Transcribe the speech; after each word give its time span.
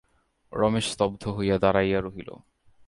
রমেশ 0.53 0.85
স্তব্ধ 0.93 1.23
হইয়া 1.27 1.57
দাঁড়াইয়া 1.57 1.99
রহিল। 2.01 2.29